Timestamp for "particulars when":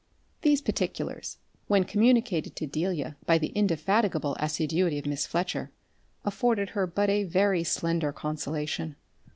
0.63-1.83